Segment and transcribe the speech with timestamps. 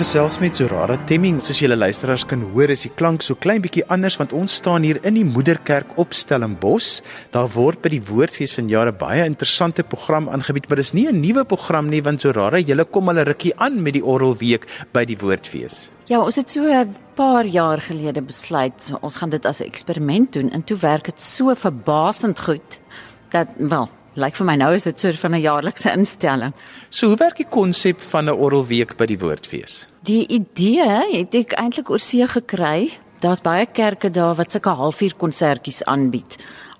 [0.00, 1.42] Gesels met Zorara Temming.
[1.44, 4.86] Soos julle luisteraars kan hoor, is die klank so klein bietjie anders want ons staan
[4.86, 7.02] hier in die Moederkerk op Stellenbosch.
[7.34, 11.20] Daar word by die Woordfees van jare baie interessante program aangebied, maar dis nie 'n
[11.20, 15.04] nuwe program nie want Zorara, julle kom al 'n rukkie aan met die Orrelweek by
[15.04, 15.90] die Woordfees.
[16.08, 20.32] Ja, ons het so 'n paar jaar gelede besluit ons gaan dit as 'n eksperiment
[20.32, 22.80] doen en toe werk dit so verbasend goed
[23.28, 23.88] dat wel
[24.20, 26.52] lyk vir my nou is dit so van 'n jaarlikse instelling.
[26.90, 29.86] So hoe werk die konsep van 'n orrelweek by die Woordfees?
[30.02, 32.98] Die idee het ek eintlik oor see gekry.
[33.20, 36.36] Daar's baie kerke daar wat sulke halfuur konsertjies aanbied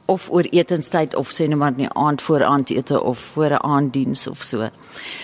[0.06, 4.26] of oor etenstyd of sê net maar nie aand voor aandete of voor 'n aanddiens
[4.26, 4.68] of so.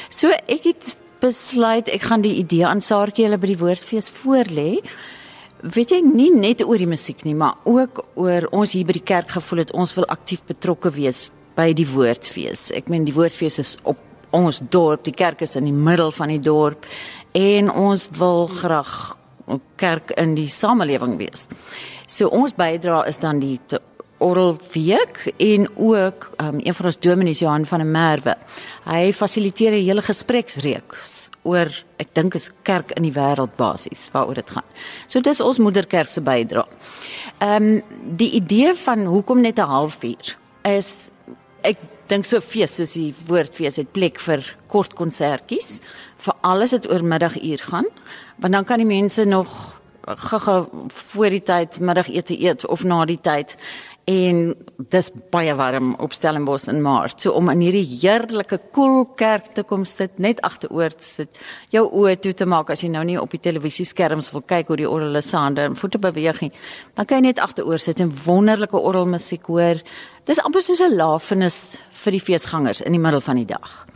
[0.08, 4.80] So ek het besluit ek gaan die idee aan Saartjie hulle by die Woordfees voorlê.
[5.62, 9.02] Weet jy nie net oor die musiek nie, maar ook oor ons hier by die
[9.02, 12.70] kerk gevoel het ons wil aktief betrokke wees by die woordfees.
[12.76, 13.98] Ek meen die woordfees is op
[14.36, 16.86] ons dorp, die kerk is in die middel van die dorp
[17.36, 19.16] en ons wil graag
[19.48, 21.48] 'n kerk in die samelewing wees.
[22.06, 23.60] So ons bydra is dan die
[24.18, 28.34] oral week en ook um, een van ons dominees Johan van der Merwe.
[28.84, 34.34] Hy fasiliteer 'n hele gespreksreeks oor ek dink is kerk in die wêreld basies waaroor
[34.34, 34.64] dit gaan.
[35.06, 36.66] So dis ons moederkerk se bydra.
[37.38, 37.82] Ehm um,
[38.16, 41.10] die idee van hoekom net 'n halfuur is
[41.66, 45.80] ek dink so fees soos die woordfees het plek vir kort konsertjies
[46.22, 47.88] vir alles wat oor middaguur gaan
[48.38, 49.50] want dan kan die mense nog
[50.06, 53.56] gaga voor die tyd middagete eet of na die tyd
[54.06, 54.54] en
[54.92, 59.52] dis baie warm op Stellenbosch in Maart so om in hierdie heerlike koel cool kerk
[59.54, 61.40] te kom sit net agteroor te sit
[61.74, 64.78] jou oë toe te maak as jy nou nie op die televisieskerms wil kyk hoe
[64.82, 66.52] die orgelesande en voete beweeg nie
[66.94, 69.82] dan kan jy net agteroor sit en wonderlike orgelmusiek hoor
[70.26, 73.86] Dis amper soos 'n lafenis vir die feesgangers in die middel van die dag.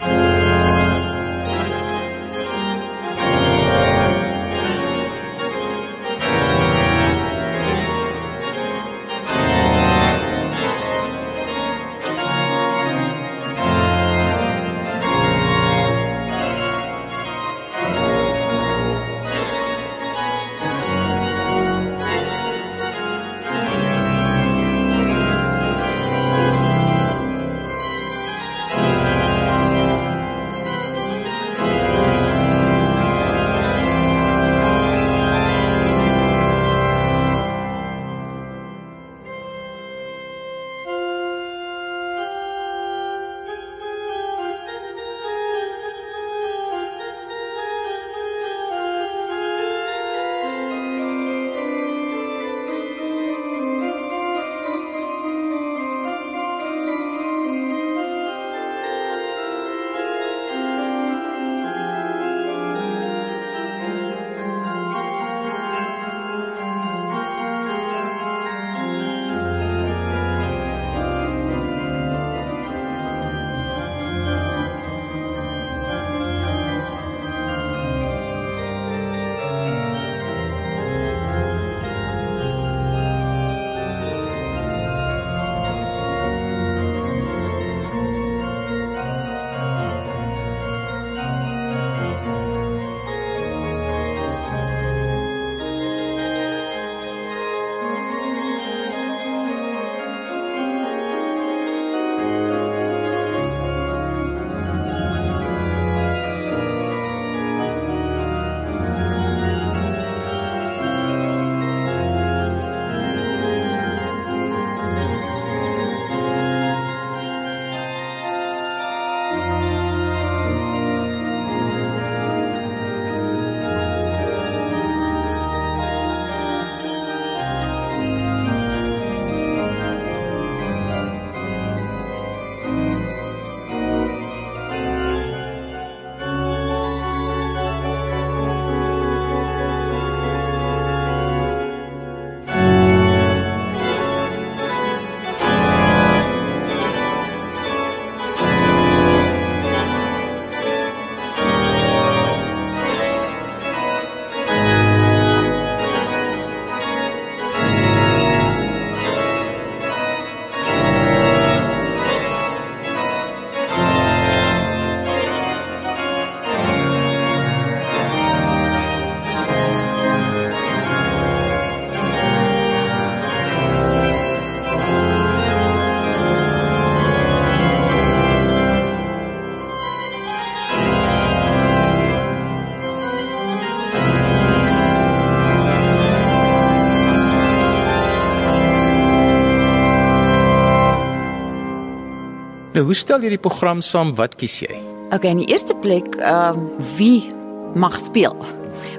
[192.71, 194.13] Nou, hoe stel jy die program saam?
[194.15, 194.77] Wat kies jy?
[195.11, 197.27] Okay, in die eerste plek, ehm um, wie
[197.75, 198.37] mag speel?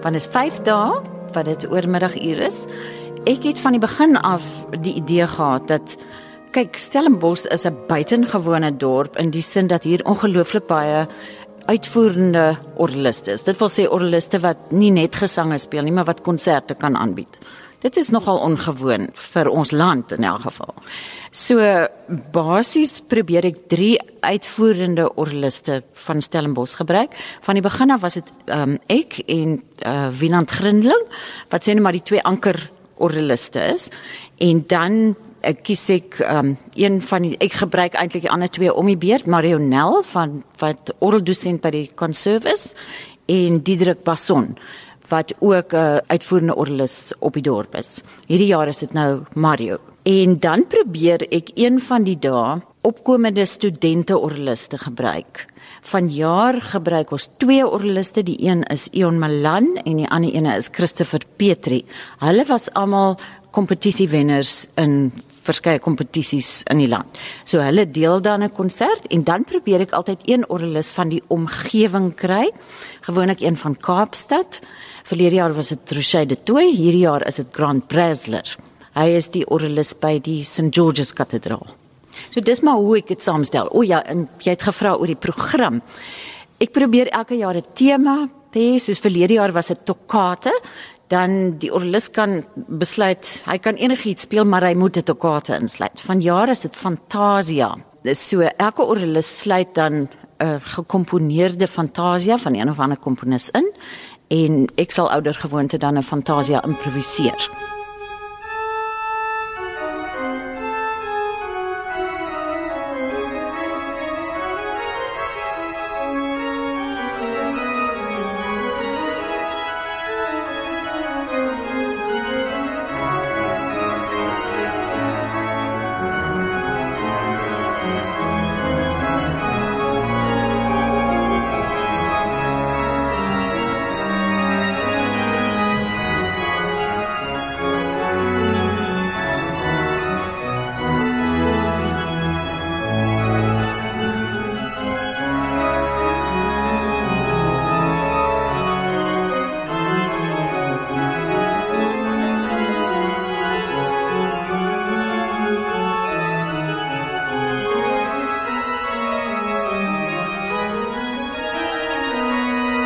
[0.04, 0.98] Want dit is 5 dae
[1.32, 2.66] wat dit oormiddaguur is.
[3.32, 4.44] Ek het van die begin af
[4.84, 5.96] die idee gehad dat
[6.52, 11.08] kyk, Stellenbosch is 'n buitengewone dorp in die sin dat hier ongelooflik baie
[11.66, 13.44] uitvoerende orgeliste is.
[13.44, 17.38] Dit wil sê orgeliste wat nie net gesange speel nie, maar wat konserte kan aanbied.
[17.82, 20.76] Dit is nogal ongewoon vir ons land in elk geval.
[21.34, 21.58] So
[22.34, 27.16] basies probeer ek drie uitvoerende orgeliste van Stellenbosch gebruik.
[27.42, 31.10] Van die begin af was dit um, ek en uh, Winand Grindling
[31.50, 32.60] wat sê net maar die twee anker
[33.02, 33.90] orgeliste is
[34.38, 38.70] en dan ek kies ek um, een van die ek gebruik eintlik die ander twee
[38.70, 42.76] om die beurt Marionel van wat orgeldosent by die Conservis
[43.26, 44.52] en Diedrik Basson
[45.12, 48.02] wat ook 'n uh, uitvoerende orgelis op die dorp is.
[48.28, 49.78] Hierdie jaar is dit nou Mario.
[50.04, 55.46] En dan probeer ek een van die dae opkomende studente orgeliste gebruik.
[55.82, 60.70] Vanjaar gebruik ons twee orgeliste, die een is Ion Malan en die ander een is
[60.72, 61.86] Christopher Petri.
[62.20, 63.18] Hulle was almal
[63.52, 67.18] kompetisiewenners in verskeie kompetisies in die land.
[67.44, 71.22] So hulle deel dan 'n konsert en dan probeer ek altyd een orgelis van die
[71.28, 72.52] omgewing kry.
[73.02, 74.62] Gewoonlik een van Kaapstad.
[75.04, 78.58] Verlede jaar was dit Rochelle de Toey, hierdie jaar is dit Grant Bresler.
[78.94, 81.68] Hy is die orgelis by die St George's Kathedraal.
[82.30, 83.70] So dis maar hoe ek dit saamstel.
[83.72, 85.82] O ja, en jy het gevra oor die program.
[86.60, 90.52] Ek probeer elke jaar 'n tema hê, soos verlede jaar was dit toccate,
[91.12, 96.00] dan die orgelis kan besluit hy kan enigiets speel, maar hy moet 'n toccate insluit.
[96.00, 97.76] Vanjaar is dit Fantasia.
[98.04, 100.10] Dis so elke orgelis sluit dan 'n
[100.44, 103.68] uh, gekomponeerde Fantasia van een of ander komponis in
[104.28, 107.71] en ek sal ouer gewoonte dan 'n Fantasia improviseer.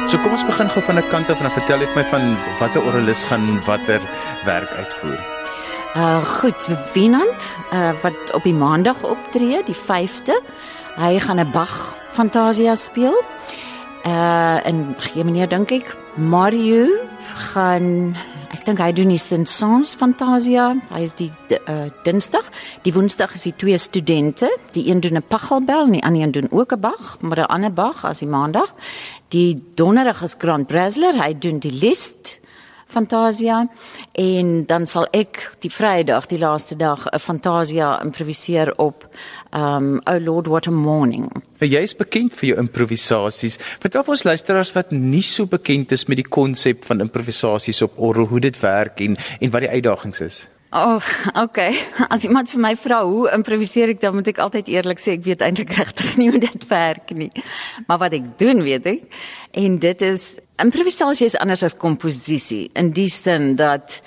[0.06, 2.04] So kom ons begin gou van 'n kant af en dan vertel jy vir my
[2.10, 4.02] van watter orgelis gaan watter
[4.46, 5.20] werk uitvoer.
[5.96, 6.62] Uh goed,
[6.94, 10.38] Wienand, uh wat op die maandag optree, die 5de.
[10.96, 13.18] Hy gaan 'n Bach Fantasia speel.
[14.06, 16.86] Uh en gee meneer dink ek Mario
[17.36, 18.16] gaan
[18.66, 20.72] dink hy doen die Saint-Saëns Fantasia.
[20.90, 21.30] Hy is die
[21.70, 22.48] uh Dinsdag.
[22.86, 24.50] Die Woensdag is die twee studente.
[24.74, 27.52] Die een doen 'n Pachelbel en die ander een doen ook 'n Bach, maar 'n
[27.56, 28.74] ander Bach as die Maandag.
[29.30, 31.14] Die Donderdag is Grant Bresler.
[31.24, 32.40] Hy doen die Liszt
[32.88, 33.68] Fantasia
[34.12, 39.08] en dan sal ek die Vrydag, die laaste dag, 'n Fantasia improviseer op
[39.52, 41.30] um Oh Lord What a Morning.
[41.60, 43.58] Nou, jy is bekend vir jou improvisasies.
[43.80, 47.94] Vertel vir ons luisteraars wat nie so bekend is met die konsep van improvisasies op
[47.98, 50.48] orgel, hoe dit werk en en wat die uitdagings is.
[50.76, 51.00] Oh,
[51.36, 51.78] okay.
[52.14, 55.24] As iemand vir my vra hoe improviseer ek, dan moet ek altyd eerlik sê ek
[55.24, 57.32] weet eintlik regtig nie hoe dit werk nie.
[57.88, 59.06] Maar wat ek doen, weet ek.
[59.56, 64.02] En dit is improvisasie is anders as komposisie in die sin dat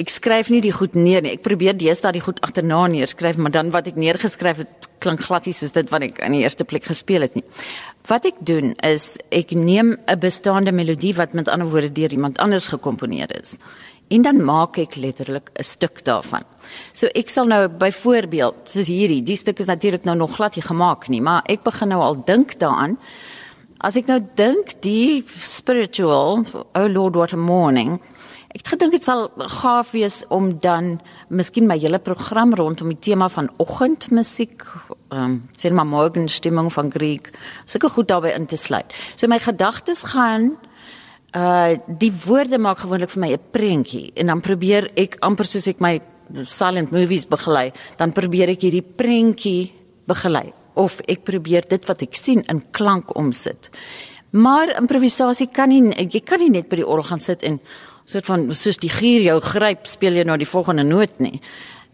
[0.00, 1.36] ek skryf nie die goed neer nie.
[1.36, 5.46] Ek probeer deesdae die goed agterna neerskryf, maar dan wat ek neergeskryf het klink glad
[5.46, 7.44] nie soos dit wat ek in die eerste plek gespeel het nie.
[8.08, 12.38] Wat ek doen is ek neem 'n bestaande melodie wat met ander woorde deur iemand
[12.38, 13.58] anders gekomponeer is
[14.10, 16.44] en dan maak ek letterlik 'n stuk daarvan.
[16.92, 20.64] So ek sal nou byvoorbeeld soos hierdie, die stuk is natuurlik nou nog glad nie
[20.64, 22.98] gemaak nie, maar ek begin nou al dink daaraan.
[23.84, 27.98] As ek nou dink die spiritual, oh lord what a morning.
[28.54, 29.26] Ek het gedink dit sal
[29.58, 30.94] gaaf wees om dan
[31.28, 34.64] miskien my hele program rondom die tema van oggendmusiek,
[35.12, 37.28] ehm um, sê maar morgenstimmung van Griek,
[37.68, 38.96] sulke goed daarbey in te sluit.
[39.20, 40.54] So my gedagtes gaan
[41.36, 45.68] uh die woorde maak gewoonlik vir my 'n prentjie en dan probeer ek amper soos
[45.68, 46.00] ek my
[46.46, 49.72] silent movies begelei, dan probeer ek hierdie prentjie
[50.08, 53.70] begelei of ek probeer dit wat ek sien in klank omsit.
[54.34, 57.60] Maar improvisasie kan nie jy kan nie net by die orgel gaan sit en
[58.04, 61.38] soort van soos die gier jou gryp speel jy nou die volgende noot nie.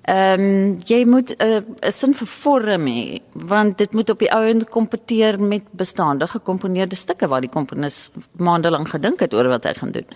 [0.08, 4.30] Ehm um, jy moet 'n uh, sin vir vorm hê want dit moet op die
[4.32, 9.48] ou end kompeteer met bestaande gekomponeerde stukke waar die komponis maande lank gedink het oor
[9.48, 10.06] wat hy gaan doen.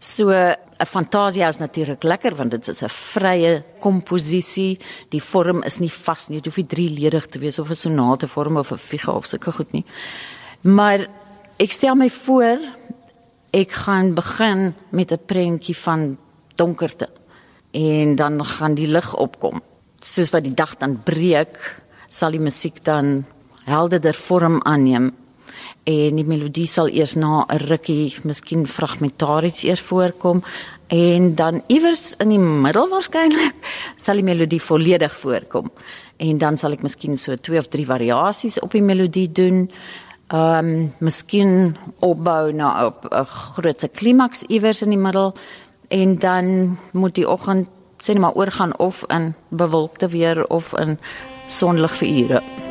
[0.00, 0.56] So 'n
[0.86, 4.78] Fantasia is natuurlik lekker want dit is 'n vrye komposisie.
[5.10, 6.40] Die vorm is nie vas nie.
[6.40, 9.52] Dit hoef nie drieledig te wees of 'n sonate vorm of 'n figa of sulke
[9.52, 9.84] goed nie.
[10.62, 11.06] Maar
[11.58, 12.58] ek stel my voor
[13.50, 16.16] ek gaan begin met 'n prentjie van
[16.56, 17.08] donkerte
[17.78, 19.62] en dan gaan die lig opkom.
[20.02, 21.58] Soos wat die dag dan breek,
[22.08, 23.22] sal die musiek dan
[23.68, 25.12] helderder vorm aanneem
[25.88, 30.42] en die melodie sal eers na 'n rukkie miskien fragmentaries eers voorkom
[30.88, 33.54] en dan iewers in die middel waarskynlik
[33.96, 35.70] sal die melodie volledig voorkom
[36.16, 39.70] en dan sal ek miskien so twee of drie variasies op die melodie doen.
[40.28, 45.34] Ehm um, miskien opbou na 'n groot klimaks iewers in die middel
[45.88, 47.68] en dan moet die oggend
[47.98, 50.98] sê net maar oorgaan of in bewolkte weer of in
[51.46, 52.67] sonlig vir ure.